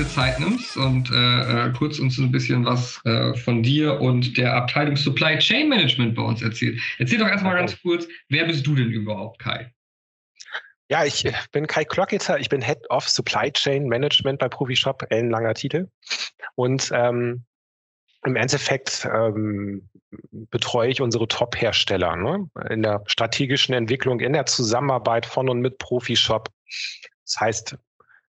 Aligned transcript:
dir 0.00 0.08
Zeit 0.08 0.40
nimmst 0.40 0.76
und 0.76 1.10
äh, 1.10 1.66
äh, 1.66 1.72
kurz 1.72 1.98
uns 1.98 2.18
ein 2.18 2.32
bisschen 2.32 2.64
was 2.64 3.00
äh, 3.04 3.34
von 3.34 3.62
dir 3.62 4.00
und 4.00 4.36
der 4.36 4.54
Abteilung 4.54 4.96
Supply 4.96 5.38
Chain 5.38 5.68
Management 5.68 6.14
bei 6.14 6.22
uns 6.22 6.40
erzählt. 6.42 6.80
Erzähl 6.98 7.18
doch 7.18 7.28
erstmal 7.28 7.56
ganz 7.56 7.80
kurz, 7.82 8.08
wer 8.28 8.46
bist 8.46 8.66
du 8.66 8.74
denn 8.74 8.90
überhaupt, 8.90 9.38
Kai? 9.40 9.72
Ja, 10.88 11.04
ich 11.04 11.30
bin 11.52 11.66
Kai 11.66 11.84
Klockitzer, 11.84 12.40
ich 12.40 12.48
bin 12.48 12.62
Head 12.62 12.78
of 12.88 13.08
Supply 13.08 13.52
Chain 13.52 13.86
Management 13.86 14.38
bei 14.38 14.48
Profishop, 14.48 15.04
ellenlanger 15.10 15.54
Titel. 15.54 15.88
Und 16.54 16.90
ähm, 16.94 17.44
im 18.24 18.36
Endeffekt 18.36 19.06
ähm, 19.12 19.88
betreue 20.32 20.90
ich 20.90 21.00
unsere 21.00 21.28
Top-Hersteller 21.28 22.16
ne? 22.16 22.50
in 22.70 22.82
der 22.82 23.02
strategischen 23.06 23.74
Entwicklung, 23.74 24.20
in 24.20 24.32
der 24.32 24.46
Zusammenarbeit 24.46 25.26
von 25.26 25.48
und 25.48 25.60
mit 25.60 25.78
Profishop. 25.78 26.48
Das 27.24 27.40
heißt, 27.40 27.78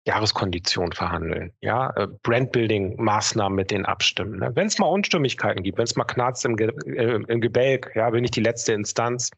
Jahreskondition 0.07 0.93
verhandeln, 0.93 1.53
ja, 1.61 1.91
äh, 1.91 2.07
Brandbuilding-Maßnahmen 2.23 3.55
mit 3.55 3.71
denen 3.71 3.85
abstimmen. 3.85 4.39
Ne? 4.39 4.51
Wenn 4.55 4.67
es 4.67 4.79
mal 4.79 4.87
Unstimmigkeiten 4.87 5.63
gibt, 5.63 5.79
wenn 5.79 5.85
es 5.85 5.97
mal 5.97 6.05
knarzt 6.05 6.45
im, 6.45 6.57
Ge 6.57 6.73
äh, 6.87 7.23
im 7.29 7.41
Gebälk, 7.41 7.93
ja, 7.95 8.09
bin 8.11 8.25
ich 8.25 8.31
die 8.31 8.41
letzte 8.41 8.73
Instanz. 8.73 9.31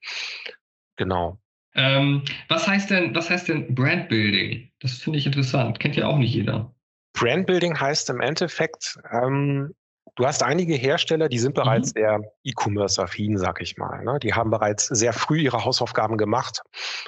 Genau. 0.96 1.38
Ähm, 1.74 2.22
was 2.48 2.68
heißt 2.68 2.90
denn, 2.90 3.14
was 3.14 3.30
heißt 3.30 3.48
denn 3.48 3.74
Brandbuilding? 3.74 4.70
Das 4.80 4.98
finde 4.98 5.18
ich 5.18 5.26
interessant. 5.26 5.80
Kennt 5.80 5.96
ja 5.96 6.06
auch 6.06 6.18
nicht 6.18 6.34
jeder. 6.34 6.72
Brandbuilding 7.14 7.78
heißt 7.78 8.10
im 8.10 8.20
Endeffekt, 8.20 8.98
ähm, 9.10 9.74
du 10.14 10.26
hast 10.26 10.42
einige 10.42 10.74
Hersteller, 10.74 11.28
die 11.28 11.38
sind 11.38 11.54
bereits 11.54 11.94
mhm. 11.94 11.98
sehr 11.98 12.20
E-Commerce-affin, 12.44 13.36
sag 13.36 13.60
ich 13.60 13.76
mal. 13.78 14.04
Ne? 14.04 14.18
Die 14.22 14.34
haben 14.34 14.50
bereits 14.50 14.86
sehr 14.86 15.12
früh 15.12 15.40
ihre 15.40 15.64
Hausaufgaben 15.64 16.18
gemacht, 16.18 16.62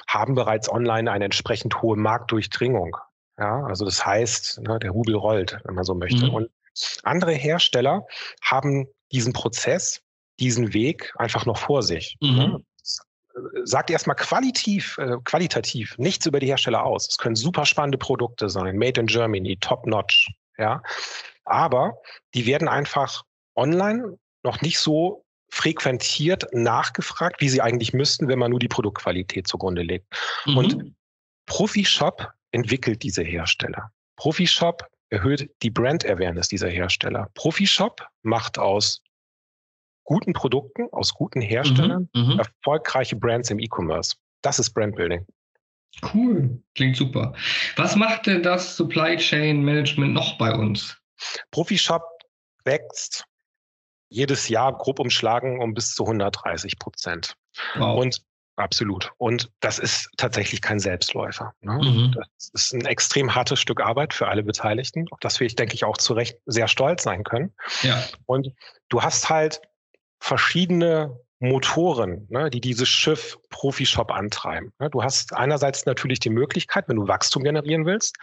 haben 0.07 0.35
bereits 0.35 0.69
online 0.69 1.11
eine 1.11 1.25
entsprechend 1.25 1.81
hohe 1.81 1.95
Marktdurchdringung. 1.95 2.97
Ja, 3.37 3.63
also 3.65 3.85
das 3.85 4.05
heißt, 4.05 4.61
ne, 4.61 4.79
der 4.79 4.91
Rubel 4.91 5.15
rollt, 5.15 5.59
wenn 5.63 5.75
man 5.75 5.83
so 5.83 5.93
möchte. 5.93 6.27
Mhm. 6.27 6.33
Und 6.33 6.49
andere 7.03 7.33
Hersteller 7.33 8.05
haben 8.41 8.87
diesen 9.11 9.33
Prozess, 9.33 10.01
diesen 10.39 10.73
Weg 10.73 11.13
einfach 11.17 11.45
noch 11.45 11.57
vor 11.57 11.83
sich. 11.83 12.17
Mhm. 12.21 12.35
Ne? 12.35 12.63
sagt 13.63 13.89
erstmal 13.89 14.15
qualitativ, 14.15 14.97
äh, 14.97 15.17
qualitativ 15.23 15.97
nichts 15.97 16.25
über 16.25 16.39
die 16.39 16.47
Hersteller 16.47 16.85
aus. 16.85 17.07
Es 17.09 17.17
können 17.17 17.35
super 17.35 17.65
spannende 17.65 17.97
Produkte 17.97 18.49
sein, 18.49 18.77
made 18.77 18.99
in 18.99 19.07
Germany, 19.07 19.57
top 19.59 19.85
notch, 19.85 20.31
ja. 20.57 20.81
Aber 21.43 21.97
die 22.33 22.45
werden 22.45 22.67
einfach 22.67 23.23
online 23.55 24.17
noch 24.43 24.61
nicht 24.61 24.79
so 24.79 25.25
frequentiert 25.49 26.47
nachgefragt, 26.53 27.41
wie 27.41 27.49
sie 27.49 27.61
eigentlich 27.61 27.93
müssten, 27.93 28.27
wenn 28.27 28.39
man 28.39 28.51
nur 28.51 28.59
die 28.59 28.67
Produktqualität 28.67 29.47
zugrunde 29.47 29.83
legt. 29.83 30.07
Mhm. 30.45 30.57
Und 30.57 30.95
Profishop 31.45 32.29
entwickelt 32.55 33.03
diese 33.03 33.21
Hersteller. 33.21 33.91
Profishop 34.15 34.87
erhöht 35.09 35.49
die 35.61 35.69
Brand 35.69 36.05
Awareness 36.05 36.47
dieser 36.47 36.69
Hersteller. 36.69 37.29
Profishop 37.35 38.07
macht 38.23 38.57
aus 38.57 39.01
guten 40.05 40.33
Produkten, 40.33 40.87
aus 40.91 41.13
guten 41.13 41.41
Herstellern, 41.41 42.09
mhm, 42.15 42.33
mhm, 42.33 42.39
erfolgreiche 42.39 43.17
Brands 43.17 43.49
im 43.49 43.59
E-Commerce. 43.59 44.15
Das 44.41 44.57
ist 44.57 44.71
Brandbuilding. 44.73 45.25
Cool, 46.13 46.61
klingt 46.75 46.95
super. 46.95 47.33
Was 47.75 47.95
macht 47.95 48.27
denn 48.27 48.41
das 48.41 48.75
Supply 48.75 49.17
Chain 49.17 49.63
Management 49.63 50.13
noch 50.13 50.37
bei 50.37 50.53
uns? 50.53 50.97
Profishop 51.51 52.03
wächst 52.63 53.25
jedes 54.09 54.47
Jahr 54.49 54.77
grob 54.77 54.99
umschlagen 54.99 55.61
um 55.61 55.73
bis 55.73 55.93
zu 55.93 56.03
130 56.03 56.79
Prozent. 56.79 57.35
Wow. 57.75 57.99
Und 57.99 58.21
absolut. 58.55 59.11
Und 59.17 59.51
das 59.59 59.79
ist 59.79 60.09
tatsächlich 60.17 60.61
kein 60.61 60.79
Selbstläufer. 60.79 61.53
Ne? 61.61 61.73
Mhm. 61.73 62.15
Das 62.15 62.51
ist 62.53 62.73
ein 62.73 62.85
extrem 62.85 63.35
hartes 63.35 63.59
Stück 63.59 63.81
Arbeit 63.81 64.13
für 64.13 64.27
alle 64.27 64.43
Beteiligten, 64.43 65.05
auf 65.11 65.19
das 65.19 65.39
wir, 65.39 65.47
ich 65.47 65.55
denke 65.55 65.75
ich, 65.75 65.83
auch 65.83 65.97
zu 65.97 66.13
Recht 66.13 66.37
sehr 66.45 66.67
stolz 66.67 67.03
sein 67.03 67.23
können. 67.23 67.53
Ja. 67.81 68.03
Und 68.25 68.51
du 68.89 69.01
hast 69.01 69.29
halt 69.29 69.61
verschiedene 70.19 71.19
Motoren, 71.39 72.27
ne, 72.29 72.49
die 72.49 72.61
dieses 72.61 72.87
Schiff 72.87 73.37
Profishop 73.49 74.11
antreiben. 74.11 74.71
Ne, 74.79 74.89
du 74.89 75.03
hast 75.03 75.33
einerseits 75.33 75.85
natürlich 75.85 76.19
die 76.19 76.29
Möglichkeit, 76.29 76.87
wenn 76.87 76.95
du 76.95 77.07
Wachstum 77.07 77.43
generieren 77.43 77.85
willst, 77.85 78.17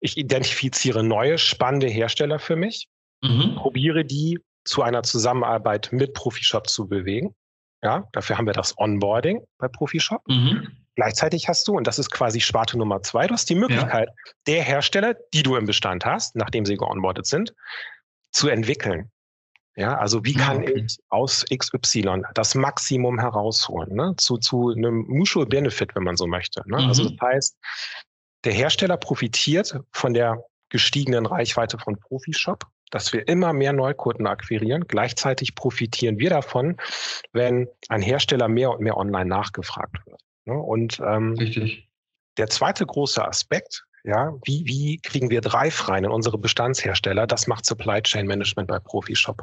ich 0.00 0.16
identifiziere 0.16 1.02
neue 1.02 1.38
spannende 1.38 1.86
Hersteller 1.86 2.38
für 2.38 2.56
mich, 2.56 2.88
mhm. 3.22 3.54
probiere 3.56 4.04
die 4.04 4.38
zu 4.64 4.82
einer 4.82 5.02
Zusammenarbeit 5.02 5.90
mit 5.92 6.14
Profishop 6.14 6.68
zu 6.68 6.88
bewegen. 6.88 7.34
Ja, 7.82 8.08
dafür 8.12 8.36
haben 8.36 8.46
wir 8.46 8.52
das 8.52 8.76
Onboarding 8.76 9.42
bei 9.58 9.68
Profishop. 9.68 10.22
Mhm. 10.28 10.68
Gleichzeitig 10.96 11.48
hast 11.48 11.66
du, 11.66 11.76
und 11.76 11.86
das 11.86 11.98
ist 11.98 12.10
quasi 12.10 12.40
Sparte 12.40 12.76
Nummer 12.76 13.02
zwei, 13.02 13.26
du 13.26 13.32
hast 13.32 13.48
die 13.48 13.54
Möglichkeit, 13.54 14.08
ja. 14.08 14.32
der 14.46 14.62
Hersteller, 14.62 15.14
die 15.32 15.42
du 15.42 15.56
im 15.56 15.64
Bestand 15.64 16.04
hast, 16.04 16.36
nachdem 16.36 16.66
sie 16.66 16.76
geonboardet 16.76 17.26
sind, 17.26 17.54
zu 18.32 18.48
entwickeln. 18.48 19.10
Ja, 19.76 19.96
also 19.96 20.24
wie 20.24 20.34
kann 20.34 20.58
okay. 20.58 20.84
ich 20.84 20.98
aus 21.08 21.44
XY 21.50 22.22
das 22.34 22.54
Maximum 22.54 23.18
herausholen, 23.18 23.94
ne? 23.94 24.14
zu, 24.18 24.36
zu 24.36 24.70
einem 24.70 25.06
Mutual 25.08 25.46
Benefit, 25.46 25.94
wenn 25.94 26.02
man 26.02 26.16
so 26.16 26.26
möchte. 26.26 26.62
Ne? 26.66 26.76
Also 26.76 27.04
mhm. 27.04 27.08
Also 27.08 27.10
das 27.10 27.28
heißt, 27.28 27.58
der 28.44 28.52
Hersteller 28.52 28.96
profitiert 28.96 29.78
von 29.92 30.12
der 30.12 30.44
gestiegenen 30.68 31.24
Reichweite 31.24 31.78
von 31.78 31.98
Profishop, 31.98 32.66
dass 32.90 33.12
wir 33.12 33.26
immer 33.28 33.52
mehr 33.52 33.72
Neukunden 33.72 34.26
akquirieren. 34.26 34.86
Gleichzeitig 34.86 35.54
profitieren 35.54 36.18
wir 36.18 36.30
davon, 36.30 36.76
wenn 37.32 37.68
ein 37.88 38.02
Hersteller 38.02 38.48
mehr 38.48 38.70
und 38.70 38.80
mehr 38.80 38.96
online 38.96 39.28
nachgefragt 39.28 40.04
wird. 40.06 40.20
Ne? 40.44 40.54
Und 40.54 41.00
ähm, 41.00 41.34
Richtig. 41.38 41.88
der 42.36 42.48
zweite 42.48 42.84
große 42.84 43.26
Aspekt, 43.26 43.84
ja, 44.04 44.34
wie, 44.44 44.64
wie 44.66 44.98
kriegen 44.98 45.30
wir 45.30 45.40
Drive 45.40 45.88
rein 45.88 46.04
in 46.04 46.10
unsere 46.10 46.38
Bestandshersteller? 46.38 47.26
Das 47.26 47.46
macht 47.46 47.66
Supply 47.66 48.02
Chain 48.02 48.26
Management 48.26 48.68
bei 48.68 48.78
Profishop. 48.78 49.42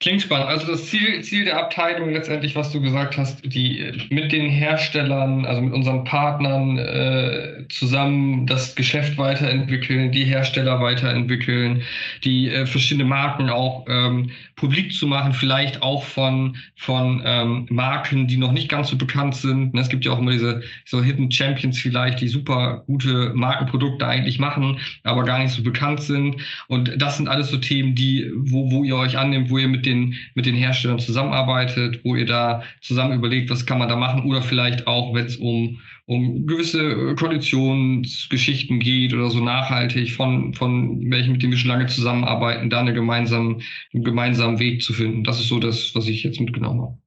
Klingt 0.00 0.22
spannend. 0.22 0.46
Also 0.46 0.68
das 0.68 0.86
Ziel, 0.86 1.24
Ziel 1.24 1.44
der 1.44 1.58
Abteilung 1.58 2.12
letztendlich, 2.12 2.54
was 2.54 2.70
du 2.70 2.80
gesagt 2.80 3.18
hast, 3.18 3.40
die 3.44 3.90
mit 4.10 4.30
den 4.30 4.48
Herstellern, 4.48 5.44
also 5.44 5.60
mit 5.60 5.72
unseren 5.72 6.04
Partnern 6.04 6.78
äh, 6.78 7.64
zusammen 7.68 8.46
das 8.46 8.76
Geschäft 8.76 9.18
weiterentwickeln, 9.18 10.12
die 10.12 10.22
Hersteller 10.22 10.80
weiterentwickeln, 10.80 11.82
die 12.22 12.48
äh, 12.48 12.64
verschiedene 12.64 13.06
Marken 13.06 13.50
auch 13.50 13.86
ähm, 13.88 14.30
publik 14.54 14.92
zu 14.92 15.08
machen, 15.08 15.32
vielleicht 15.32 15.82
auch 15.82 16.04
von, 16.04 16.56
von 16.76 17.20
ähm, 17.24 17.66
Marken, 17.68 18.28
die 18.28 18.36
noch 18.36 18.52
nicht 18.52 18.68
ganz 18.68 18.90
so 18.90 18.96
bekannt 18.96 19.34
sind. 19.34 19.76
Es 19.76 19.88
gibt 19.88 20.04
ja 20.04 20.12
auch 20.12 20.20
immer 20.20 20.30
diese 20.30 20.62
so 20.84 21.02
Hidden 21.02 21.32
Champions 21.32 21.76
vielleicht, 21.76 22.20
die 22.20 22.28
super 22.28 22.84
gute 22.86 23.32
Markenprodukte 23.34 24.06
eigentlich 24.06 24.38
machen, 24.38 24.78
aber 25.02 25.24
gar 25.24 25.40
nicht 25.40 25.54
so 25.54 25.62
bekannt 25.64 26.02
sind. 26.02 26.36
Und 26.68 27.02
das 27.02 27.16
sind 27.16 27.26
alles 27.26 27.48
so 27.48 27.56
Themen, 27.56 27.96
die, 27.96 28.30
wo, 28.36 28.70
wo 28.70 28.84
ihr 28.84 28.94
euch 28.94 29.18
annimmt, 29.18 29.50
wo 29.50 29.58
ihr 29.58 29.66
mit 29.66 29.87
den, 29.88 30.14
mit 30.34 30.46
den 30.46 30.54
Herstellern 30.54 30.98
zusammenarbeitet, 30.98 32.04
wo 32.04 32.14
ihr 32.14 32.26
da 32.26 32.62
zusammen 32.80 33.18
überlegt, 33.18 33.50
was 33.50 33.66
kann 33.66 33.78
man 33.78 33.88
da 33.88 33.96
machen 33.96 34.24
oder 34.24 34.42
vielleicht 34.42 34.86
auch, 34.86 35.14
wenn 35.14 35.26
es 35.26 35.36
um, 35.36 35.80
um 36.06 36.46
gewisse 36.46 36.80
äh, 36.80 37.14
Konditionsgeschichten 37.14 38.80
geht 38.80 39.12
oder 39.14 39.30
so 39.30 39.40
nachhaltig 39.40 40.12
von, 40.12 40.54
von 40.54 41.10
welchen, 41.10 41.32
mit 41.32 41.42
denen 41.42 41.52
wir 41.52 41.58
schon 41.58 41.70
lange 41.70 41.86
zusammenarbeiten, 41.86 42.70
da 42.70 42.80
eine 42.80 42.94
gemeinsamen, 42.94 43.62
einen 43.92 44.04
gemeinsamen 44.04 44.58
Weg 44.58 44.82
zu 44.82 44.92
finden. 44.92 45.24
Das 45.24 45.40
ist 45.40 45.48
so 45.48 45.58
das, 45.58 45.94
was 45.94 46.06
ich 46.06 46.22
jetzt 46.22 46.40
mitgenommen 46.40 46.82
habe. 46.82 46.98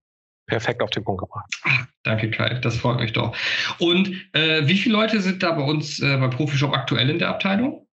Perfekt 0.47 0.81
auf 0.81 0.89
den 0.89 1.03
Punkt 1.03 1.21
gebracht. 1.21 1.49
Ach, 1.63 1.87
danke, 2.03 2.29
Kai. 2.29 2.55
Das 2.55 2.75
freut 2.75 2.99
mich 2.99 3.13
doch. 3.13 3.35
Und 3.79 4.11
äh, 4.33 4.67
wie 4.67 4.75
viele 4.75 4.95
Leute 4.95 5.21
sind 5.21 5.41
da 5.43 5.53
bei 5.53 5.63
uns 5.63 6.01
äh, 6.01 6.17
bei 6.17 6.27
Profishop 6.27 6.73
aktuell 6.73 7.09
in 7.09 7.19
der 7.19 7.29
Abteilung? 7.29 7.87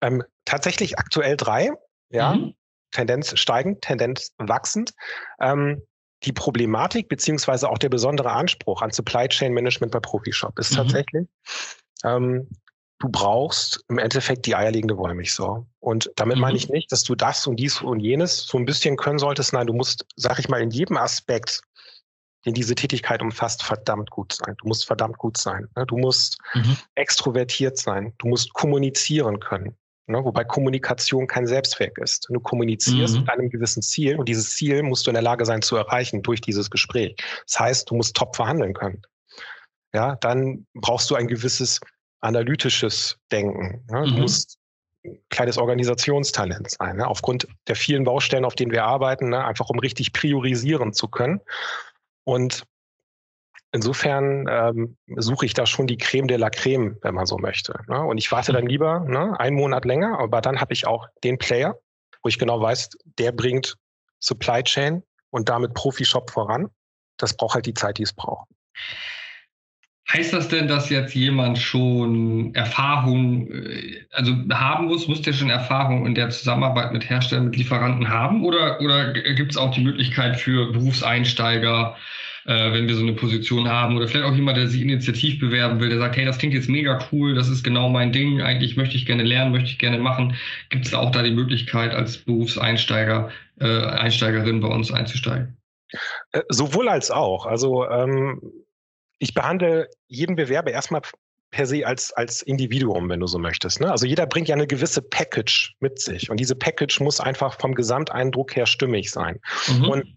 Ähm, 0.00 0.22
tatsächlich 0.44 0.98
aktuell 0.98 1.36
drei. 1.36 1.70
Ja, 2.10 2.34
mhm. 2.34 2.54
Tendenz 2.92 3.38
steigend, 3.38 3.82
Tendenz 3.82 4.32
wachsend. 4.38 4.94
Ähm, 5.40 5.82
die 6.24 6.32
Problematik 6.32 7.08
beziehungsweise 7.08 7.68
auch 7.68 7.78
der 7.78 7.88
besondere 7.88 8.32
Anspruch 8.32 8.82
an 8.82 8.90
Supply 8.90 9.28
Chain 9.28 9.52
Management 9.52 9.92
bei 9.92 10.00
Profishop 10.00 10.58
ist 10.58 10.72
mhm. 10.72 10.76
tatsächlich, 10.76 11.28
ähm, 12.04 12.48
du 12.98 13.08
brauchst 13.08 13.84
im 13.88 13.98
Endeffekt 13.98 14.46
die 14.46 14.56
eierlegende 14.56 14.96
Wollmilchsau. 14.96 15.66
Und 15.80 16.10
damit 16.16 16.36
mhm. 16.36 16.42
meine 16.42 16.56
ich 16.56 16.68
nicht, 16.68 16.90
dass 16.90 17.04
du 17.04 17.14
das 17.14 17.46
und 17.46 17.56
dies 17.56 17.80
und 17.80 18.00
jenes 18.00 18.46
so 18.46 18.58
ein 18.58 18.64
bisschen 18.64 18.96
können 18.96 19.18
solltest. 19.18 19.52
Nein, 19.52 19.68
du 19.68 19.72
musst, 19.72 20.04
sag 20.16 20.38
ich 20.38 20.48
mal, 20.48 20.60
in 20.60 20.70
jedem 20.70 20.96
Aspekt, 20.96 21.62
den 22.44 22.54
diese 22.54 22.74
Tätigkeit 22.74 23.22
umfasst, 23.22 23.62
verdammt 23.62 24.10
gut 24.10 24.32
sein. 24.32 24.54
Du 24.60 24.68
musst 24.68 24.86
verdammt 24.86 25.18
gut 25.18 25.36
sein. 25.36 25.68
Ne? 25.76 25.86
Du 25.86 25.96
musst 25.96 26.38
mhm. 26.54 26.76
extrovertiert 26.94 27.78
sein. 27.78 28.12
Du 28.18 28.28
musst 28.28 28.52
kommunizieren 28.54 29.38
können. 29.38 29.76
Ne, 30.10 30.24
wobei 30.24 30.42
Kommunikation 30.42 31.26
kein 31.26 31.46
Selbstzweck 31.46 31.98
ist. 31.98 32.28
Du 32.30 32.40
kommunizierst 32.40 33.14
mhm. 33.14 33.20
mit 33.20 33.30
einem 33.30 33.50
gewissen 33.50 33.82
Ziel 33.82 34.18
und 34.18 34.26
dieses 34.26 34.56
Ziel 34.56 34.82
musst 34.82 35.06
du 35.06 35.10
in 35.10 35.14
der 35.14 35.22
Lage 35.22 35.44
sein 35.44 35.60
zu 35.60 35.76
erreichen 35.76 36.22
durch 36.22 36.40
dieses 36.40 36.70
Gespräch. 36.70 37.14
Das 37.44 37.60
heißt, 37.60 37.90
du 37.90 37.94
musst 37.94 38.16
top 38.16 38.34
verhandeln 38.34 38.72
können. 38.72 39.02
Ja, 39.92 40.16
dann 40.16 40.66
brauchst 40.72 41.10
du 41.10 41.14
ein 41.14 41.28
gewisses 41.28 41.80
analytisches 42.20 43.18
Denken. 43.30 43.84
Ne? 43.90 44.04
Du 44.04 44.14
mhm. 44.14 44.20
musst 44.20 44.58
ein 45.04 45.18
kleines 45.28 45.58
Organisationstalent 45.58 46.70
sein, 46.70 46.96
ne? 46.96 47.06
aufgrund 47.06 47.46
der 47.66 47.76
vielen 47.76 48.04
Baustellen, 48.04 48.46
auf 48.46 48.54
denen 48.54 48.72
wir 48.72 48.84
arbeiten, 48.84 49.28
ne? 49.28 49.44
einfach 49.44 49.68
um 49.68 49.78
richtig 49.78 50.14
priorisieren 50.14 50.94
zu 50.94 51.08
können. 51.08 51.42
Und 52.24 52.64
insofern 53.72 54.46
ähm, 54.48 54.96
suche 55.16 55.46
ich 55.46 55.54
da 55.54 55.66
schon 55.66 55.86
die 55.86 55.96
Creme 55.96 56.26
de 56.26 56.36
la 56.36 56.50
Creme, 56.50 56.96
wenn 57.02 57.14
man 57.14 57.26
so 57.26 57.38
möchte. 57.38 57.78
Ne? 57.88 58.00
Und 58.00 58.18
ich 58.18 58.30
warte 58.32 58.52
dann 58.52 58.64
mhm. 58.64 58.70
lieber 58.70 59.00
ne, 59.00 59.38
einen 59.38 59.56
Monat 59.56 59.84
länger, 59.84 60.18
aber 60.18 60.40
dann 60.40 60.60
habe 60.60 60.72
ich 60.72 60.86
auch 60.86 61.06
den 61.24 61.38
Player, 61.38 61.78
wo 62.22 62.28
ich 62.28 62.38
genau 62.38 62.60
weiß, 62.60 62.90
der 63.18 63.32
bringt 63.32 63.76
Supply 64.20 64.62
Chain 64.62 65.02
und 65.30 65.48
damit 65.48 65.74
Profi-Shop 65.74 66.30
voran. 66.30 66.68
Das 67.18 67.36
braucht 67.36 67.54
halt 67.54 67.66
die 67.66 67.74
Zeit, 67.74 67.98
die 67.98 68.02
es 68.02 68.12
braucht. 68.12 68.48
Heißt 70.10 70.32
das 70.32 70.48
denn, 70.48 70.68
dass 70.68 70.88
jetzt 70.88 71.14
jemand 71.14 71.58
schon 71.58 72.54
Erfahrung, 72.54 73.50
äh, 73.50 74.06
also 74.12 74.32
haben 74.50 74.86
muss, 74.86 75.06
muss 75.06 75.20
der 75.20 75.34
schon 75.34 75.50
Erfahrung 75.50 76.06
in 76.06 76.14
der 76.14 76.30
Zusammenarbeit 76.30 76.92
mit 76.92 77.10
Herstellern, 77.10 77.46
mit 77.46 77.56
Lieferanten 77.56 78.08
haben? 78.08 78.42
Oder, 78.42 78.80
oder 78.80 79.12
gibt 79.12 79.52
es 79.52 79.58
auch 79.58 79.70
die 79.70 79.82
Möglichkeit 79.82 80.38
für 80.38 80.72
Berufseinsteiger, 80.72 81.94
äh, 82.46 82.72
wenn 82.72 82.88
wir 82.88 82.94
so 82.94 83.02
eine 83.02 83.14
Position 83.14 83.68
haben, 83.68 83.96
oder 83.96 84.08
vielleicht 84.08 84.26
auch 84.26 84.34
jemand, 84.34 84.56
der 84.56 84.68
sich 84.68 84.80
initiativ 84.80 85.38
bewerben 85.38 85.80
will, 85.80 85.88
der 85.88 85.98
sagt, 85.98 86.16
hey, 86.16 86.24
das 86.24 86.38
klingt 86.38 86.54
jetzt 86.54 86.68
mega 86.68 86.98
cool, 87.12 87.34
das 87.34 87.48
ist 87.48 87.62
genau 87.62 87.88
mein 87.88 88.12
Ding, 88.12 88.40
eigentlich 88.40 88.76
möchte 88.76 88.96
ich 88.96 89.06
gerne 89.06 89.22
lernen, 89.22 89.52
möchte 89.52 89.70
ich 89.70 89.78
gerne 89.78 89.98
machen. 89.98 90.34
Gibt 90.70 90.86
es 90.86 90.94
auch 90.94 91.10
da 91.10 91.22
die 91.22 91.30
Möglichkeit, 91.30 91.94
als 91.94 92.18
Berufseinsteiger, 92.18 93.30
äh, 93.60 93.66
Einsteigerin 93.66 94.60
bei 94.60 94.68
uns 94.68 94.92
einzusteigen? 94.92 95.56
Äh, 96.32 96.42
sowohl 96.48 96.88
als 96.88 97.10
auch. 97.10 97.46
Also 97.46 97.88
ähm 97.88 98.40
ich 99.18 99.34
behandle 99.34 99.88
jeden 100.06 100.36
Bewerber 100.36 100.70
erstmal 100.70 101.02
per 101.50 101.66
se 101.66 101.86
als, 101.86 102.12
als 102.12 102.42
Individuum, 102.42 103.08
wenn 103.08 103.20
du 103.20 103.26
so 103.26 103.38
möchtest. 103.38 103.80
Ne? 103.80 103.90
Also 103.90 104.06
jeder 104.06 104.26
bringt 104.26 104.48
ja 104.48 104.54
eine 104.54 104.66
gewisse 104.66 105.00
Package 105.00 105.74
mit 105.80 105.98
sich 105.98 106.30
und 106.30 106.38
diese 106.38 106.54
Package 106.54 107.00
muss 107.00 107.20
einfach 107.20 107.58
vom 107.58 107.74
Gesamteindruck 107.74 108.54
her 108.54 108.66
stimmig 108.66 109.10
sein. 109.10 109.40
Mhm. 109.68 109.88
Und 109.88 110.16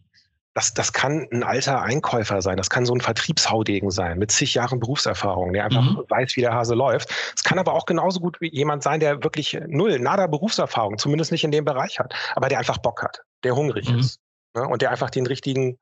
das, 0.54 0.74
das 0.74 0.92
kann 0.92 1.28
ein 1.32 1.44
alter 1.44 1.82
Einkäufer 1.82 2.42
sein, 2.42 2.58
das 2.58 2.70
kann 2.70 2.86
so 2.86 2.94
ein 2.94 3.02
Vertriebshaudegen 3.02 3.90
sein 3.90 4.20
mit 4.20 4.32
zig 4.32 4.54
Jahren 4.54 4.80
Berufserfahrung, 4.80 5.54
der 5.54 5.66
einfach 5.66 5.84
mhm. 5.84 6.04
weiß, 6.10 6.36
wie 6.36 6.42
der 6.42 6.54
Hase 6.54 6.76
läuft. 6.76 7.10
Es 7.36 7.44
kann 7.44 7.58
aber 7.58 7.74
auch 7.74 7.86
genauso 7.86 8.20
gut 8.20 8.42
wie 8.42 8.54
jemand 8.54 8.84
sein, 8.84 9.00
der 9.00 9.24
wirklich 9.24 9.58
null, 9.68 10.00
nada 10.00 10.28
Berufserfahrung, 10.28 10.98
zumindest 10.98 11.32
nicht 11.32 11.44
in 11.44 11.52
dem 11.52 11.64
Bereich 11.64 12.00
hat, 12.00 12.14
aber 12.36 12.50
der 12.50 12.60
einfach 12.60 12.80
Bock 12.80 13.02
hat, 13.02 13.22
der 13.44 13.56
hungrig 13.56 13.90
mhm. 13.90 14.00
ist 14.00 14.20
ne? 14.56 14.68
und 14.68 14.82
der 14.82 14.92
einfach 14.92 15.10
den 15.10 15.26
richtigen 15.26 15.78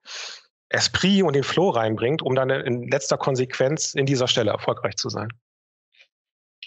Esprit 0.70 1.24
und 1.24 1.36
den 1.36 1.44
Flow 1.44 1.70
reinbringt, 1.70 2.22
um 2.22 2.36
dann 2.36 2.52
in 2.52 2.88
letzter 2.90 3.18
Konsequenz 3.18 3.96
in 3.96 4.06
dieser 4.06 4.28
Stelle 4.28 4.52
erfolgreich 4.52 4.98
zu 4.98 5.10
sein. 5.10 5.30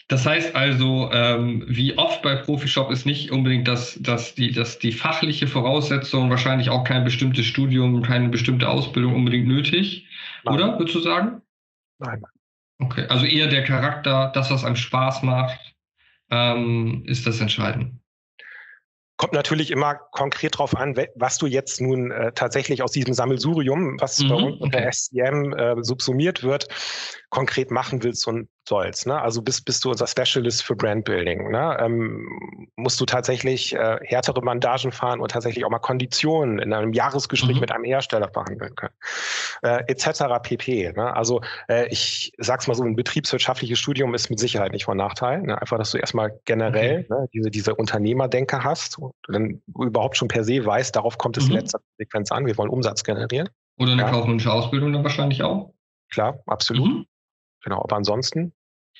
Das 0.09 0.27
heißt 0.27 0.55
also, 0.55 1.11
ähm, 1.13 1.65
wie 1.69 1.97
oft 1.97 2.23
bei 2.23 2.37
Profishop 2.37 2.91
ist 2.91 3.07
nicht 3.07 3.31
unbedingt 3.31 3.69
das, 3.69 3.99
das, 4.01 4.35
die, 4.35 4.53
das, 4.53 4.79
die 4.79 4.93
fachliche 4.93 5.47
Voraussetzung, 5.47 6.29
wahrscheinlich 6.29 6.71
auch 6.71 6.85
kein 6.85 7.05
bestimmtes 7.05 7.47
Studium, 7.47 8.03
keine 8.03 8.29
bestimmte 8.29 8.69
Ausbildung 8.69 9.15
unbedingt 9.15 9.47
nötig, 9.47 10.07
Nein. 10.45 10.55
oder 10.55 10.79
würdest 10.79 10.97
du 10.97 11.01
sagen? 11.01 11.43
Nein. 11.99 12.23
Okay, 12.79 13.07
also 13.09 13.27
eher 13.27 13.47
der 13.47 13.65
Charakter, 13.65 14.33
das, 14.35 14.51
was 14.51 14.65
einem 14.65 14.77
Spaß 14.77 15.23
macht, 15.23 15.59
ähm, 16.31 17.05
ist 17.07 17.27
das 17.27 17.41
entscheidend. 17.41 17.95
Kommt 19.19 19.35
natürlich 19.35 19.71
immer 19.71 19.95
konkret 19.95 20.55
darauf 20.55 20.75
an, 20.75 20.97
was 21.15 21.39
du 21.39 21.47
jetzt 21.47 21.81
nun 21.81 22.11
äh, 22.11 22.33
tatsächlich 22.33 22.83
aus 22.83 22.91
diesem 22.91 23.15
Sammelsurium, 23.15 24.01
was 24.01 24.19
mhm, 24.19 24.29
bei 24.29 24.35
uns 24.35 24.61
unter 24.61 24.79
okay. 24.79 24.91
SCM 24.91 25.53
äh, 25.53 25.85
subsumiert 25.85 26.43
wird, 26.43 26.67
konkret 27.33 27.71
machen 27.71 28.03
willst 28.03 28.29
und 28.29 28.49
sollst. 28.69 29.07
Ne? 29.07 29.21
Also 29.21 29.41
bist, 29.41 29.65
bist 29.65 29.83
du 29.85 29.91
unser 29.91 30.07
Specialist 30.07 30.63
für 30.63 30.77
Brandbuilding. 30.77 31.51
Ne? 31.51 31.77
Ähm, 31.81 32.69
musst 32.77 33.01
du 33.01 33.07
tatsächlich 33.07 33.75
äh, 33.75 33.99
härtere 34.03 34.43
Bandagen 34.43 34.93
fahren 34.93 35.19
und 35.19 35.31
tatsächlich 35.31 35.65
auch 35.65 35.71
mal 35.71 35.79
Konditionen 35.79 36.59
in 36.59 36.75
einem 36.75 36.93
Jahresgespräch 36.93 37.55
mhm. 37.55 37.61
mit 37.61 37.73
einem 37.73 37.85
Hersteller 37.85 38.29
verhandeln 38.29 38.75
können. 38.75 38.93
Äh, 39.63 39.83
etc. 39.87 40.25
pp. 40.43 40.93
Ne? 40.93 41.17
Also 41.17 41.41
äh, 41.69 41.89
ich 41.89 42.33
sag's 42.37 42.69
mal 42.69 42.75
so, 42.75 42.85
ein 42.85 42.97
betriebswirtschaftliches 42.97 43.79
Studium 43.79 44.15
ist 44.15 44.29
mit 44.29 44.39
Sicherheit 44.39 44.73
nicht 44.73 44.85
von 44.85 44.99
Nachteil. 44.99 45.41
Ne? 45.41 45.59
Einfach, 45.59 45.79
dass 45.79 45.91
du 45.93 45.99
erstmal 45.99 46.39
generell 46.45 47.07
okay. 47.09 47.15
ne, 47.15 47.29
diese, 47.33 47.51
diese 47.51 47.75
Unternehmerdenke 47.75 48.63
hast 48.63 48.99
und 48.99 49.15
dann 49.27 49.63
überhaupt 49.75 50.19
schon 50.19 50.29
per 50.29 50.45
se 50.45 50.65
weißt, 50.65 50.95
darauf 50.95 51.17
kommt 51.17 51.39
es 51.39 51.45
mhm. 51.45 51.53
in 51.53 51.57
letzter 51.61 51.79
Konsequenz 51.79 52.31
an. 52.31 52.45
Wir 52.45 52.59
wollen 52.59 52.69
Umsatz 52.69 53.03
generieren. 53.03 53.49
Oder 53.79 53.93
eine 53.93 54.03
ja. 54.03 54.11
kaufmännische 54.11 54.53
Ausbildung 54.53 54.93
dann 54.93 55.03
wahrscheinlich 55.03 55.43
auch. 55.43 55.73
Klar, 56.11 56.39
absolut. 56.47 56.89
Mhm. 56.89 57.07
Genau, 57.63 57.81
aber 57.83 57.97
ansonsten. 57.97 58.53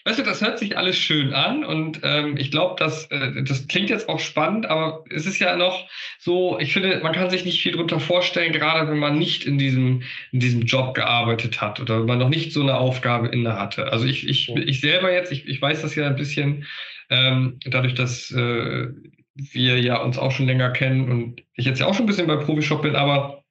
Weißt 0.05 0.19
du, 0.19 0.25
das 0.25 0.41
hört 0.41 0.59
sich 0.59 0.77
alles 0.77 0.97
schön 0.97 1.33
an 1.33 1.65
und 1.65 2.01
ähm, 2.03 2.37
ich 2.37 2.51
glaube, 2.51 2.75
das, 2.77 3.07
äh, 3.13 3.45
das 3.45 3.69
klingt 3.69 3.89
jetzt 3.89 4.09
auch 4.09 4.19
spannend, 4.19 4.67
aber 4.67 5.05
es 5.11 5.27
ist 5.27 5.39
ja 5.39 5.55
noch 5.55 5.89
so, 6.19 6.59
ich 6.59 6.73
finde, 6.73 6.99
man 7.05 7.13
kann 7.13 7.31
sich 7.31 7.45
nicht 7.45 7.63
viel 7.63 7.73
darunter 7.73 8.01
vorstellen, 8.01 8.53
gerade 8.53 8.91
wenn 8.91 8.99
man 8.99 9.17
nicht 9.17 9.45
in 9.45 9.59
diesem, 9.59 10.03
in 10.33 10.41
diesem 10.41 10.63
Job 10.63 10.95
gearbeitet 10.95 11.61
hat 11.61 11.79
oder 11.79 12.01
wenn 12.01 12.07
man 12.07 12.19
noch 12.19 12.31
nicht 12.31 12.53
so 12.53 12.63
eine 12.63 12.79
Aufgabe 12.79 13.29
inne 13.29 13.57
hatte. 13.57 13.93
Also 13.93 14.07
ich, 14.07 14.29
ich, 14.29 14.49
ich 14.49 14.81
selber 14.81 15.13
jetzt, 15.13 15.31
ich, 15.31 15.47
ich 15.47 15.63
weiß 15.63 15.83
das 15.83 15.95
ja 15.95 16.09
ein 16.09 16.17
bisschen, 16.17 16.67
ähm, 17.09 17.61
dadurch, 17.65 17.95
dass 17.95 18.33
äh, 18.33 18.89
wir 19.35 19.79
ja 19.79 19.99
uns 19.99 20.19
auch 20.19 20.33
schon 20.33 20.47
länger 20.47 20.71
kennen 20.71 21.11
und 21.11 21.43
ich 21.55 21.65
jetzt 21.65 21.79
ja 21.79 21.87
auch 21.87 21.95
schon 21.95 22.05
ein 22.05 22.09
bisschen 22.09 22.27
bei 22.27 22.37
Profishop 22.37 22.83
bin, 22.83 22.97
aber 22.97 23.45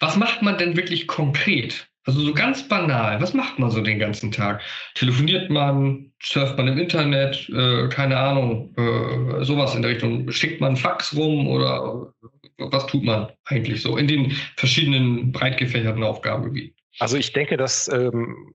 was 0.00 0.16
macht 0.16 0.40
man 0.40 0.56
denn 0.56 0.76
wirklich 0.76 1.06
konkret? 1.06 1.88
Also 2.08 2.22
so 2.22 2.32
ganz 2.32 2.66
banal, 2.66 3.20
was 3.20 3.34
macht 3.34 3.58
man 3.58 3.70
so 3.70 3.82
den 3.82 3.98
ganzen 3.98 4.32
Tag? 4.32 4.62
Telefoniert 4.94 5.50
man, 5.50 6.10
surft 6.22 6.56
man 6.56 6.66
im 6.66 6.78
Internet, 6.78 7.46
äh, 7.50 7.86
keine 7.90 8.16
Ahnung, 8.16 8.74
äh, 8.78 9.44
sowas 9.44 9.74
in 9.74 9.82
der 9.82 9.90
Richtung. 9.90 10.32
Schickt 10.32 10.58
man 10.58 10.74
Fax 10.74 11.14
rum 11.14 11.46
oder 11.46 12.10
was 12.56 12.86
tut 12.86 13.04
man 13.04 13.28
eigentlich 13.44 13.82
so 13.82 13.98
in 13.98 14.08
den 14.08 14.30
verschiedenen 14.56 15.32
breit 15.32 15.58
gefächerten 15.58 16.02
Aufgabengebieten? 16.02 16.74
Also 16.98 17.18
ich 17.18 17.30
denke, 17.34 17.58
dass 17.58 17.88
ähm, 17.88 18.52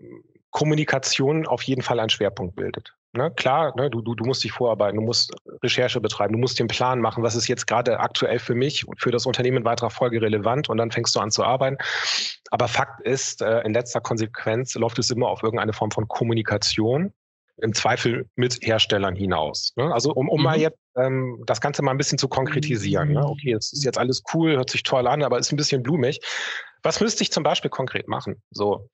Kommunikation 0.54 1.46
auf 1.46 1.64
jeden 1.64 1.82
Fall 1.82 2.00
einen 2.00 2.10
Schwerpunkt 2.10 2.56
bildet. 2.56 2.96
Ne, 3.16 3.30
klar, 3.30 3.74
ne, 3.76 3.92
du, 3.92 4.02
du, 4.02 4.16
du 4.16 4.26
musst 4.26 4.44
dich 4.44 4.52
vorarbeiten, 4.52 4.98
du 4.98 5.04
musst 5.04 5.32
Recherche 5.62 6.02
betreiben, 6.02 6.34
du 6.34 6.40
musst 6.40 6.58
den 6.58 6.68
Plan 6.68 7.00
machen, 7.00 7.22
was 7.22 7.36
ist 7.36 7.48
jetzt 7.48 7.68
gerade 7.68 8.00
aktuell 8.00 8.40
für 8.40 8.56
mich 8.56 8.88
und 8.88 9.00
für 9.00 9.12
das 9.12 9.28
Unternehmen 9.28 9.58
in 9.58 9.66
weiterer 9.66 9.92
Folge 9.92 10.20
relevant 10.20 10.68
und 10.68 10.78
dann 10.78 10.90
fängst 10.90 11.16
du 11.16 11.20
an 11.20 11.30
zu 11.30 11.44
arbeiten. 11.44 11.78
Aber 12.50 12.68
Fakt 12.68 13.02
ist, 13.02 13.44
äh, 13.44 13.62
in 13.62 13.74
letzter 13.74 14.02
Konsequenz 14.02 14.74
läuft 14.74 14.98
es 14.98 15.12
immer 15.12 15.28
auf 15.28 15.44
irgendeine 15.44 15.74
Form 15.74 15.92
von 15.92 16.08
Kommunikation, 16.08 17.14
im 17.62 17.74
Zweifel 17.74 18.28
mit 18.36 18.60
Herstellern 18.62 19.16
hinaus. 19.16 19.74
Ne? 19.76 19.94
Also 19.94 20.12
um, 20.12 20.28
um 20.28 20.40
mhm. 20.40 20.44
mal 20.44 20.60
jetzt 20.60 20.80
ähm, 20.98 21.44
das 21.46 21.62
Ganze 21.62 21.84
mal 21.84 21.92
ein 21.92 21.98
bisschen 21.98 22.18
zu 22.18 22.28
konkretisieren. 22.28 23.12
Ne? 23.12 23.24
Okay, 23.24 23.54
es 23.54 23.74
ist 23.74 23.84
jetzt 23.84 24.00
alles 24.00 24.24
cool, 24.34 24.56
hört 24.56 24.72
sich 24.72 24.82
toll 24.82 25.06
an, 25.08 25.22
aber 25.22 25.38
ist 25.38 25.52
ein 25.52 25.58
bisschen 25.58 25.84
blumig. 25.84 26.20
Was 26.82 27.00
müsste 27.00 27.24
ich 27.24 27.32
zum 27.32 27.44
Beispiel 27.44 27.70
konkret 27.70 28.08
machen? 28.08 28.42
So, 28.52 28.90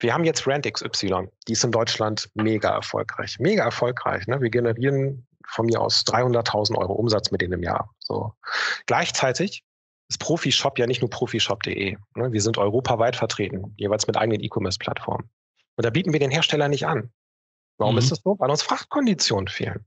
wir 0.00 0.14
haben 0.14 0.24
jetzt 0.24 0.46
Rand 0.46 0.70
XY, 0.70 1.28
die 1.46 1.52
ist 1.52 1.64
in 1.64 1.72
Deutschland 1.72 2.30
mega 2.34 2.70
erfolgreich. 2.70 3.38
Mega 3.38 3.64
erfolgreich. 3.64 4.26
Ne? 4.26 4.40
Wir 4.40 4.50
generieren 4.50 5.26
von 5.46 5.66
mir 5.66 5.80
aus 5.80 6.04
300.000 6.06 6.76
Euro 6.76 6.94
Umsatz 6.94 7.30
mit 7.30 7.42
denen 7.42 7.54
im 7.54 7.62
Jahr. 7.62 7.94
So. 7.98 8.32
Gleichzeitig 8.86 9.62
ist 10.08 10.18
Profishop 10.18 10.78
ja 10.78 10.86
nicht 10.86 11.02
nur 11.02 11.10
profishop.de. 11.10 11.96
Ne? 12.14 12.32
Wir 12.32 12.40
sind 12.40 12.58
europaweit 12.58 13.16
vertreten, 13.16 13.74
jeweils 13.76 14.06
mit 14.06 14.16
eigenen 14.16 14.42
E-Commerce-Plattformen. 14.42 15.30
Und 15.76 15.84
da 15.84 15.90
bieten 15.90 16.12
wir 16.12 16.20
den 16.20 16.30
Hersteller 16.30 16.68
nicht 16.68 16.86
an. 16.86 17.10
Warum 17.78 17.94
mhm. 17.94 18.00
ist 18.00 18.10
das 18.10 18.20
so? 18.22 18.38
Weil 18.38 18.50
uns 18.50 18.62
Frachtkonditionen 18.62 19.48
fehlen. 19.48 19.84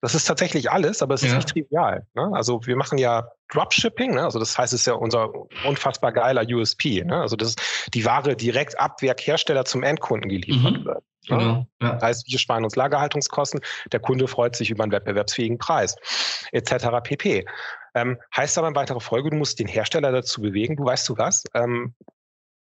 Das 0.00 0.14
ist 0.14 0.24
tatsächlich 0.26 0.70
alles, 0.70 1.02
aber 1.02 1.14
es 1.14 1.24
ist 1.24 1.34
nicht 1.34 1.48
trivial. 1.48 2.06
Ne? 2.14 2.30
Also 2.32 2.64
wir 2.66 2.76
machen 2.76 2.98
ja 2.98 3.28
Dropshipping, 3.48 4.14
ne? 4.14 4.22
also 4.22 4.38
das 4.38 4.56
heißt, 4.56 4.72
es 4.72 4.80
ist 4.80 4.86
ja 4.86 4.92
unser 4.92 5.30
unfassbar 5.66 6.12
geiler 6.12 6.44
USP. 6.48 7.02
Ne? 7.04 7.20
Also 7.20 7.34
das 7.34 7.50
ist 7.50 7.90
die 7.94 8.04
Ware 8.04 8.36
direkt 8.36 8.78
ab 8.78 9.02
Werkhersteller 9.02 9.64
zum 9.64 9.82
Endkunden 9.82 10.28
geliefert 10.28 10.78
mhm. 10.78 10.84
wird. 10.84 11.02
Ne? 11.28 11.38
Genau. 11.38 11.66
Ja. 11.82 11.94
Das 11.94 12.02
heißt, 12.02 12.30
wir 12.30 12.38
sparen 12.38 12.62
uns 12.62 12.76
Lagerhaltungskosten, 12.76 13.60
der 13.90 14.00
Kunde 14.00 14.28
freut 14.28 14.54
sich 14.54 14.70
über 14.70 14.84
einen 14.84 14.92
wettbewerbsfähigen 14.92 15.58
Preis, 15.58 15.96
etc. 16.52 16.86
pp. 17.02 17.44
Ähm, 17.94 18.18
heißt 18.36 18.56
aber 18.58 18.68
in 18.68 18.76
weiterer 18.76 19.00
Folge, 19.00 19.30
du 19.30 19.36
musst 19.36 19.58
den 19.58 19.66
Hersteller 19.66 20.12
dazu 20.12 20.40
bewegen, 20.40 20.76
du 20.76 20.84
weißt 20.84 21.08
du 21.08 21.18
was, 21.18 21.42
ähm, 21.54 21.94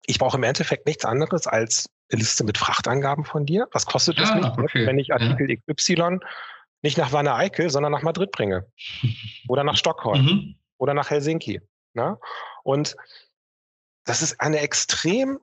ich 0.05 0.19
brauche 0.19 0.37
im 0.37 0.43
Endeffekt 0.43 0.87
nichts 0.87 1.03
anderes 1.03 1.47
als 1.47 1.89
eine 2.09 2.19
Liste 2.19 2.45
mit 2.45 2.57
Frachtangaben 2.57 3.25
von 3.25 3.45
dir. 3.45 3.67
Was 3.73 3.85
kostet 3.85 4.17
es 4.19 4.29
ah, 4.29 4.35
mich, 4.35 4.45
okay. 4.45 4.85
wenn 4.85 4.97
ich 4.97 5.11
Artikel 5.11 5.49
ja. 5.49 5.57
XY 5.73 6.19
nicht 6.81 6.97
nach 6.97 7.11
Wanne 7.11 7.35
Eickel, 7.35 7.69
sondern 7.69 7.91
nach 7.91 8.03
Madrid 8.03 8.31
bringe. 8.31 8.67
Oder 9.47 9.63
nach 9.63 9.77
Stockholm. 9.77 10.25
Mhm. 10.25 10.55
Oder 10.77 10.93
nach 10.93 11.09
Helsinki. 11.09 11.61
Ne? 11.93 12.17
Und 12.63 12.95
das 14.05 14.21
ist 14.21 14.39
eine 14.39 14.59
extrem 14.59 15.39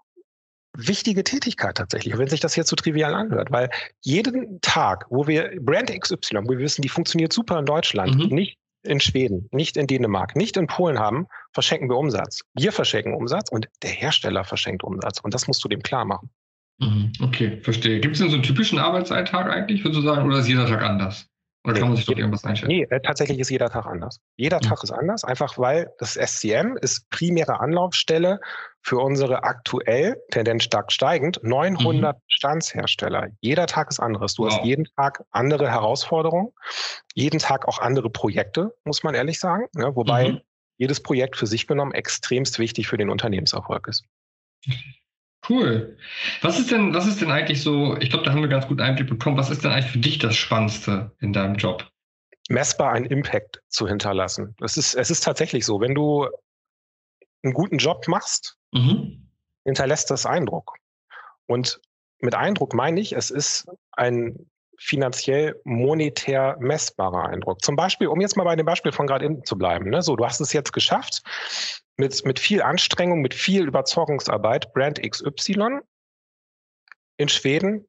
wichtige 0.76 1.23
Tätigkeit 1.23 1.76
tatsächlich, 1.76 2.19
wenn 2.19 2.29
sich 2.29 2.41
das 2.41 2.57
jetzt 2.57 2.69
so 2.69 2.76
trivial 2.76 3.14
anhört, 3.14 3.53
weil 3.53 3.71
jeden 4.00 4.61
Tag, 4.61 5.07
wo 5.09 5.26
wir 5.26 5.57
Brand 5.61 5.91
XY, 5.91 6.41
wo 6.45 6.50
wir 6.50 6.59
wissen, 6.59 6.83
die 6.83 6.88
funktioniert 6.88 7.33
super 7.33 7.59
in 7.59 7.67
Deutschland, 7.67 8.17
mhm. 8.17 8.35
nicht 8.35 8.59
in 8.83 9.00
Schweden, 9.00 9.49
nicht 9.50 9.76
in 9.76 9.87
Dänemark, 9.87 10.37
nicht 10.37 10.57
in 10.57 10.67
Polen 10.67 10.99
haben, 10.99 11.26
verschenken 11.53 11.88
wir 11.88 11.97
Umsatz. 11.97 12.43
Wir 12.55 12.73
verschenken 12.73 13.14
Umsatz 13.14 13.50
und 13.50 13.69
der 13.83 13.91
Hersteller 13.91 14.45
verschenkt 14.45 14.85
Umsatz. 14.85 15.21
Und 15.21 15.33
das 15.33 15.47
musst 15.47 15.64
du 15.64 15.69
dem 15.69 15.83
klar 15.83 16.05
machen. 16.05 16.31
Mhm. 16.78 17.12
Okay, 17.21 17.61
verstehe. 17.61 18.00
Gibt 18.00 18.14
es 18.14 18.21
denn 18.21 18.31
so 18.31 18.35
einen 18.35 18.43
typischen 18.43 18.78
Arbeitsalltag 18.78 19.49
eigentlich, 19.49 19.85
würdest 19.85 20.02
du 20.02 20.07
sagen, 20.07 20.26
oder 20.26 20.38
ist 20.38 20.49
jeder 20.49 20.66
Tag 20.66 20.83
anders? 20.83 21.28
Oder 21.66 21.78
kann 21.78 21.88
man 21.88 21.97
sich 21.97 22.04
doch 22.04 22.16
irgendwas 22.16 22.45
einstellen? 22.45 22.69
Nee, 22.69 22.87
äh, 22.90 23.00
tatsächlich 23.00 23.38
ist 23.38 23.49
jeder 23.49 23.71
Tag 23.71 23.87
anders. 23.87 24.21
Jeder 24.37 24.59
mhm. 24.59 24.69
Tag 24.69 24.83
ist 24.83 24.90
anders, 24.90 25.25
einfach 25.25 25.57
weil 25.57 25.90
das 25.99 26.14
SCM 26.14 26.76
ist 26.83 27.09
primäre 27.09 27.59
Anlaufstelle 27.59 28.38
für 28.83 28.99
unsere 28.99 29.45
aktuell, 29.45 30.21
Tendenz 30.31 30.64
stark 30.64 30.93
steigend, 30.93 31.40
900 31.43 32.16
mhm. 32.16 32.21
Bestandshersteller. 32.28 33.28
Jeder 33.40 33.66
Tag 33.66 33.88
ist 33.88 33.99
anderes. 33.99 34.35
Du 34.35 34.43
wow. 34.43 34.52
hast 34.52 34.64
jeden 34.64 34.85
Tag 34.97 35.25
andere 35.31 35.71
Herausforderungen, 35.71 36.52
jeden 37.14 37.38
Tag 37.38 37.66
auch 37.66 37.78
andere 37.78 38.11
Projekte, 38.11 38.75
muss 38.85 39.02
man 39.02 39.14
ehrlich 39.14 39.40
sagen. 39.40 39.64
Ja, 39.75 39.88
ne? 39.88 39.97
wobei 39.97 40.33
mhm. 40.33 40.40
jedes 40.76 41.02
Projekt 41.02 41.35
für 41.37 41.47
sich 41.47 41.66
genommen 41.66 41.93
extremst 41.93 42.59
wichtig 42.59 42.88
für 42.88 42.99
den 42.99 43.09
Unternehmenserfolg 43.09 43.88
ist. 43.88 44.04
Cool. 45.49 45.97
Was 46.41 46.59
ist 46.59 46.71
denn, 46.71 46.95
was 46.95 47.07
ist 47.07 47.21
denn 47.21 47.31
eigentlich 47.31 47.63
so, 47.63 47.97
ich 47.99 48.11
glaube, 48.11 48.25
da 48.25 48.33
haben 48.33 48.41
wir 48.41 48.49
ganz 48.49 48.67
gut 48.67 48.81
Einblick 48.81 49.09
bekommen, 49.09 49.37
was 49.37 49.51
ist 49.51 49.65
denn 49.65 49.73
eigentlich 49.73 49.91
für 49.91 49.99
dich 49.99 50.19
das 50.19 50.37
Spannendste 50.37 51.13
in 51.21 51.33
deinem 51.33 51.57
Job? 51.57 51.89
Messbar 52.49 52.93
einen 52.93 53.07
Impact 53.07 53.63
zu 53.69 53.87
hinterlassen. 53.87 54.55
Es 54.63 54.77
ist, 54.77 54.95
es 54.95 55.11
ist 55.11 55.23
tatsächlich 55.23 55.65
so, 55.65 55.81
wenn 55.81 55.95
du 55.95 56.29
einen 57.43 57.55
guten 57.55 57.79
Job 57.79 58.07
machst, 58.09 58.57
mhm. 58.73 59.31
hinterlässt 59.65 60.11
das 60.11 60.27
Eindruck. 60.27 60.75
Und 61.47 61.81
mit 62.21 62.35
Eindruck 62.35 62.75
meine 62.75 63.01
ich, 63.01 63.13
es 63.13 63.31
ist 63.31 63.67
ein 63.93 64.51
finanziell 64.79 65.61
monetär 65.65 66.57
messbarer 66.59 67.29
Eindruck. 67.29 67.63
Zum 67.63 67.77
Beispiel, 67.77 68.09
um 68.09 68.21
jetzt 68.21 68.37
mal 68.37 68.45
bei 68.45 68.57
dem 68.57 68.67
Beispiel 68.67 68.93
von 68.93 69.07
gerade 69.07 69.25
eben 69.25 69.45
zu 69.45 69.57
bleiben. 69.57 69.91
Ne? 69.91 70.03
So, 70.03 70.17
du 70.17 70.25
hast 70.25 70.41
es 70.41 70.53
jetzt 70.53 70.73
geschafft, 70.73 71.23
mit, 71.97 72.25
mit 72.25 72.39
viel 72.39 72.63
Anstrengung, 72.63 73.21
mit 73.21 73.35
viel 73.35 73.67
Überzeugungsarbeit 73.67 74.73
Brand 74.73 75.01
XY 75.01 75.81
in 77.17 77.29
Schweden 77.29 77.87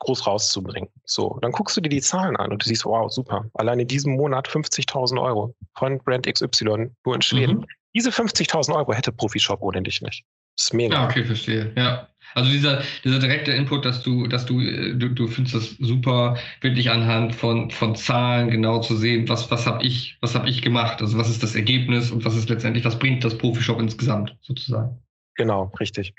groß 0.00 0.26
rauszubringen. 0.26 0.90
So, 1.04 1.38
dann 1.42 1.52
guckst 1.52 1.76
du 1.76 1.80
dir 1.80 1.88
die 1.88 2.00
Zahlen 2.00 2.36
an 2.36 2.52
und 2.52 2.62
du 2.62 2.68
siehst, 2.68 2.84
wow, 2.84 3.10
super. 3.10 3.46
Allein 3.54 3.80
in 3.80 3.88
diesem 3.88 4.14
Monat 4.14 4.48
50.000 4.48 5.20
Euro 5.20 5.54
von 5.74 5.98
Brand 5.98 6.32
XY 6.32 6.90
nur 7.04 7.14
in 7.14 7.22
Schweden. 7.22 7.58
Mhm. 7.58 7.66
Diese 7.94 8.10
50.000 8.10 8.74
Euro 8.76 8.92
hätte 8.92 9.12
Profishop 9.12 9.60
ohne 9.62 9.82
dich 9.82 10.02
nicht. 10.02 10.24
Das 10.58 10.64
ist 10.66 10.74
mega. 10.74 10.94
Ja, 10.96 11.04
okay, 11.04 11.24
verstehe. 11.24 11.72
Ja. 11.76 12.08
Also 12.34 12.50
dieser, 12.50 12.82
dieser 13.04 13.20
direkte 13.20 13.52
Input, 13.52 13.84
dass 13.84 14.02
du, 14.02 14.26
dass 14.26 14.44
du, 14.44 14.60
du, 14.60 15.08
du 15.08 15.28
findest 15.28 15.54
das 15.54 15.70
super, 15.78 16.36
wirklich 16.60 16.90
anhand 16.90 17.34
von, 17.34 17.70
von 17.70 17.94
Zahlen 17.94 18.50
genau 18.50 18.80
zu 18.80 18.96
sehen, 18.96 19.28
was, 19.28 19.50
was 19.50 19.66
habe 19.66 19.82
ich, 19.84 20.18
was 20.20 20.34
habe 20.34 20.48
ich 20.48 20.60
gemacht, 20.60 21.00
also 21.00 21.16
was 21.16 21.30
ist 21.30 21.42
das 21.42 21.54
Ergebnis 21.54 22.10
und 22.10 22.24
was 22.24 22.36
ist 22.36 22.50
letztendlich, 22.50 22.84
was 22.84 22.98
bringt 22.98 23.24
das 23.24 23.38
Profishop 23.38 23.80
insgesamt 23.80 24.36
sozusagen. 24.42 25.00
Genau, 25.36 25.72
richtig. 25.80 26.12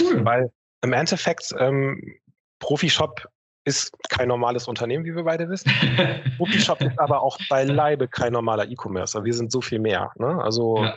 Cool. 0.00 0.24
Weil 0.24 0.50
im 0.82 0.92
Endeffekt, 0.92 1.54
ähm, 1.58 2.18
Profishop 2.58 3.28
ist 3.64 3.96
kein 4.08 4.28
normales 4.28 4.66
Unternehmen, 4.66 5.04
wie 5.04 5.14
wir 5.14 5.24
beide 5.24 5.48
wissen. 5.48 5.70
Profishop 6.36 6.80
ist 6.80 6.98
aber 6.98 7.22
auch 7.22 7.38
beileibe 7.48 8.08
kein 8.08 8.32
normaler 8.32 8.68
E-Commercer. 8.68 9.24
Wir 9.24 9.34
sind 9.34 9.52
so 9.52 9.60
viel 9.60 9.78
mehr. 9.78 10.10
Ne? 10.16 10.42
Also 10.42 10.82
ja 10.82 10.96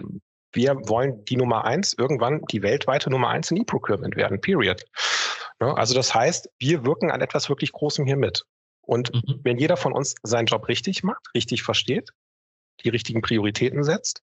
wir 0.55 0.75
wollen 0.88 1.24
die 1.25 1.38
Nummer 1.38 1.65
eins, 1.65 1.93
irgendwann 1.93 2.41
die 2.51 2.62
weltweite 2.62 3.09
Nummer 3.09 3.29
eins 3.29 3.51
in 3.51 3.57
E-Procurement 3.57 4.15
werden, 4.15 4.41
period. 4.41 4.83
Ne? 5.59 5.75
Also 5.75 5.93
das 5.93 6.13
heißt, 6.13 6.50
wir 6.59 6.85
wirken 6.85 7.12
an 7.12 7.21
etwas 7.21 7.50
wirklich 7.50 7.71
Großem 7.71 8.05
hier 8.05 8.17
mit. 8.17 8.43
Und 8.81 9.13
mhm. 9.13 9.41
wenn 9.43 9.57
jeder 9.57 9.77
von 9.77 9.93
uns 9.93 10.15
seinen 10.24 10.45
Job 10.45 10.67
richtig 10.67 11.03
macht, 11.03 11.27
richtig 11.33 11.63
versteht, 11.63 12.12
die 12.83 12.89
richtigen 12.89 13.21
Prioritäten 13.21 13.83
setzt, 13.83 14.21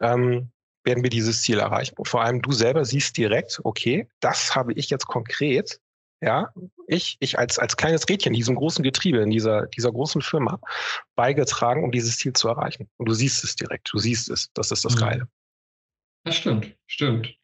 ähm, 0.00 0.52
werden 0.84 1.02
wir 1.02 1.10
dieses 1.10 1.42
Ziel 1.42 1.58
erreichen. 1.58 1.94
Und 1.96 2.08
vor 2.08 2.22
allem 2.22 2.42
du 2.42 2.52
selber 2.52 2.84
siehst 2.84 3.16
direkt, 3.16 3.60
okay, 3.64 4.08
das 4.20 4.54
habe 4.54 4.72
ich 4.74 4.90
jetzt 4.90 5.06
konkret, 5.06 5.80
ja, 6.20 6.52
ich, 6.86 7.16
ich 7.20 7.38
als, 7.38 7.58
als 7.58 7.76
kleines 7.76 8.08
Rädchen 8.08 8.32
in 8.32 8.38
diesem 8.38 8.54
großen 8.54 8.82
Getriebe, 8.82 9.18
in 9.18 9.30
dieser, 9.30 9.66
dieser 9.66 9.90
großen 9.90 10.22
Firma 10.22 10.60
beigetragen, 11.14 11.84
um 11.84 11.90
dieses 11.90 12.18
Ziel 12.18 12.32
zu 12.32 12.48
erreichen. 12.48 12.88
Und 12.96 13.08
du 13.08 13.14
siehst 13.14 13.42
es 13.44 13.56
direkt, 13.56 13.88
du 13.92 13.98
siehst 13.98 14.30
es. 14.30 14.50
Das 14.54 14.70
ist 14.70 14.84
das 14.84 14.94
mhm. 14.94 15.00
Geile. 15.00 15.28
Das 16.24 16.36
stimmt, 16.36 16.74
stimmt. 16.86 17.34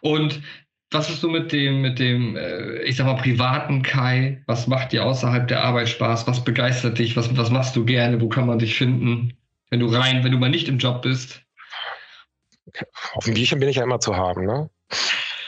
Und 0.00 0.40
was 0.90 1.10
ist 1.10 1.20
so 1.20 1.28
mit 1.28 1.52
dem, 1.52 1.82
mit 1.82 1.98
dem, 1.98 2.36
äh, 2.36 2.82
ich 2.82 2.96
sag 2.96 3.06
mal, 3.06 3.16
privaten 3.16 3.82
Kai? 3.82 4.42
Was 4.46 4.66
macht 4.66 4.92
dir 4.92 5.04
außerhalb 5.04 5.46
der 5.48 5.62
Arbeit 5.64 5.88
Spaß? 5.88 6.26
Was 6.26 6.44
begeistert 6.44 6.98
dich? 6.98 7.16
Was, 7.16 7.36
was 7.36 7.50
machst 7.50 7.76
du 7.76 7.84
gerne? 7.84 8.20
Wo 8.20 8.28
kann 8.28 8.46
man 8.46 8.58
dich 8.58 8.76
finden? 8.76 9.36
Wenn 9.70 9.80
du 9.80 9.86
rein, 9.86 10.24
wenn 10.24 10.32
du 10.32 10.38
mal 10.38 10.48
nicht 10.48 10.68
im 10.68 10.78
Job 10.78 11.02
bist? 11.02 11.42
Auf 13.12 13.24
dem 13.24 13.34
Bierchen 13.34 13.60
bin 13.60 13.68
ich 13.68 13.76
ja 13.76 13.82
immer 13.82 14.00
zu 14.00 14.16
haben, 14.16 14.46
ne? 14.46 14.70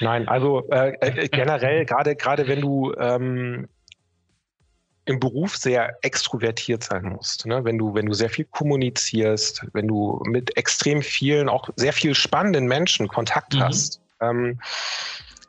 Nein, 0.01 0.29
also 0.29 0.69
äh, 0.71 0.93
äh 1.01 1.29
generell, 1.29 1.85
gerade 1.85 2.17
gerade 2.17 2.49
wenn 2.49 2.61
du 2.61 2.95
ähm, 2.99 3.69
im 5.05 5.19
Beruf 5.19 5.57
sehr 5.57 5.97
extrovertiert 6.03 6.85
sein 6.85 7.05
musst. 7.05 7.47
Ne? 7.47 7.65
Wenn 7.65 7.79
du, 7.79 7.95
wenn 7.95 8.07
du 8.07 8.13
sehr 8.13 8.31
viel 8.31 8.45
kommunizierst, 8.45 9.67
wenn 9.73 9.89
du 9.89 10.23
mit 10.27 10.57
extrem 10.57 11.03
vielen, 11.03 11.49
auch 11.49 11.71
sehr 11.77 11.93
viel 11.93 12.15
spannenden 12.15 12.67
Menschen 12.67 13.09
Kontakt 13.09 13.55
mhm. 13.55 13.61
hast, 13.61 14.01
ähm, 14.21 14.61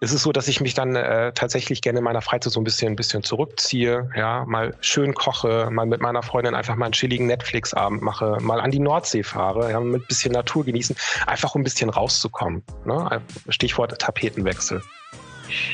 ist 0.02 0.14
es 0.14 0.24
so, 0.24 0.32
dass 0.32 0.48
ich 0.48 0.62
mich 0.62 0.74
dann 0.74 0.96
äh, 0.96 1.32
tatsächlich 1.32 1.82
gerne 1.82 2.00
in 2.00 2.04
meiner 2.04 2.24
Freizeit 2.24 2.52
so 2.52 2.60
ein 2.60 2.64
bisschen, 2.64 2.94
ein 2.94 2.96
bisschen 2.96 3.22
zurückziehe, 3.22 4.10
ja, 4.16 4.46
mal 4.46 4.76
schön 4.82 5.14
koche, 5.14 5.70
mal 5.72 5.86
mit 5.86 6.02
meiner 6.02 6.24
Freundin 6.24 6.56
einfach 6.56 6.76
mal 6.76 6.86
einen 6.86 6.94
chilligen 6.94 7.28
Netflix-Abend 7.28 8.02
mache, 8.02 8.40
mal 8.42 8.60
an 8.60 8.72
die 8.72 8.80
Nordsee 8.80 9.22
fahre, 9.22 9.70
ja, 9.70 9.80
mit 9.80 10.02
ein 10.02 10.08
bisschen 10.08 10.34
Natur 10.34 10.66
genießen, 10.66 10.96
einfach 11.28 11.54
um 11.54 11.62
ein 11.62 11.64
bisschen 11.64 11.92
rauszukommen. 11.92 12.64
Ne? 12.84 13.22
Stichwort 13.50 14.00
Tapetenwechsel. 14.00 14.82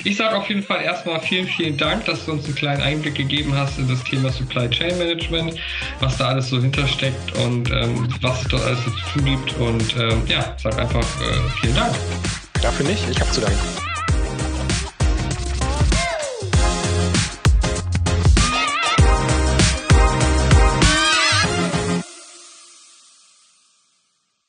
Ich 0.03 0.17
sage 0.17 0.35
auf 0.35 0.47
jeden 0.49 0.63
Fall 0.63 0.81
erstmal 0.81 1.19
vielen, 1.21 1.47
vielen 1.47 1.77
Dank, 1.77 2.05
dass 2.05 2.25
du 2.25 2.31
uns 2.31 2.45
einen 2.45 2.55
kleinen 2.55 2.81
Einblick 2.81 3.15
gegeben 3.15 3.55
hast 3.55 3.77
in 3.77 3.87
das 3.87 4.03
Thema 4.03 4.29
Supply 4.31 4.69
Chain 4.69 4.97
Management, 4.97 5.55
was 5.99 6.17
da 6.17 6.29
alles 6.29 6.49
so 6.49 6.61
hintersteckt 6.61 7.33
und 7.37 7.71
ähm, 7.71 8.07
was 8.21 8.41
es 8.41 8.47
dort 8.47 8.63
alles 8.63 8.79
so 8.85 8.91
zu 8.91 9.05
tun 9.13 9.25
gibt. 9.25 9.53
Und 9.57 9.95
ähm, 9.97 10.21
ja, 10.27 10.55
sag 10.57 10.77
einfach 10.77 11.05
äh, 11.21 11.49
vielen 11.61 11.75
Dank. 11.75 11.95
Dafür 12.61 12.85
nicht, 12.87 13.03
ich 13.09 13.19
habe 13.19 13.31
zu 13.31 13.41
danken. 13.41 13.86